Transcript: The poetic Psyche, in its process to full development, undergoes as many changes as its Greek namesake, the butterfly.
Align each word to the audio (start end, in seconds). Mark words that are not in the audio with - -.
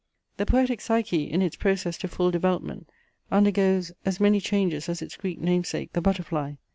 The 0.37 0.47
poetic 0.47 0.81
Psyche, 0.81 1.29
in 1.31 1.43
its 1.43 1.55
process 1.55 1.95
to 1.99 2.07
full 2.07 2.31
development, 2.31 2.89
undergoes 3.31 3.91
as 4.03 4.19
many 4.19 4.41
changes 4.41 4.89
as 4.89 4.99
its 5.03 5.15
Greek 5.15 5.39
namesake, 5.39 5.93
the 5.93 6.01
butterfly. 6.01 6.55